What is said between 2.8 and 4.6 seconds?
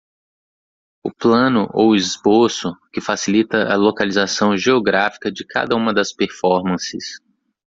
que facilita a localização